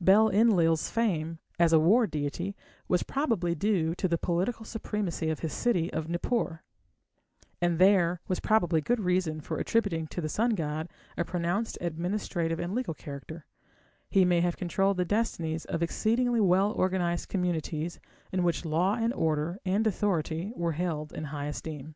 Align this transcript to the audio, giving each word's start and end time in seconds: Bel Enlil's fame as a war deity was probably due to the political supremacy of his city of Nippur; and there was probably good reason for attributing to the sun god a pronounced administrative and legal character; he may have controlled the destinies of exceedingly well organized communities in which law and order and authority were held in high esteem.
Bel 0.00 0.30
Enlil's 0.30 0.88
fame 0.88 1.40
as 1.58 1.74
a 1.74 1.78
war 1.78 2.06
deity 2.06 2.56
was 2.88 3.02
probably 3.02 3.54
due 3.54 3.94
to 3.96 4.08
the 4.08 4.16
political 4.16 4.64
supremacy 4.64 5.28
of 5.28 5.40
his 5.40 5.52
city 5.52 5.92
of 5.92 6.08
Nippur; 6.08 6.62
and 7.60 7.78
there 7.78 8.18
was 8.26 8.40
probably 8.40 8.80
good 8.80 8.98
reason 8.98 9.42
for 9.42 9.58
attributing 9.58 10.06
to 10.06 10.22
the 10.22 10.28
sun 10.30 10.54
god 10.54 10.88
a 11.18 11.24
pronounced 11.26 11.76
administrative 11.82 12.58
and 12.58 12.74
legal 12.74 12.94
character; 12.94 13.44
he 14.08 14.24
may 14.24 14.40
have 14.40 14.56
controlled 14.56 14.96
the 14.96 15.04
destinies 15.04 15.66
of 15.66 15.82
exceedingly 15.82 16.40
well 16.40 16.72
organized 16.72 17.28
communities 17.28 18.00
in 18.32 18.42
which 18.42 18.64
law 18.64 18.94
and 18.94 19.12
order 19.12 19.60
and 19.66 19.86
authority 19.86 20.50
were 20.56 20.72
held 20.72 21.12
in 21.12 21.24
high 21.24 21.44
esteem. 21.44 21.94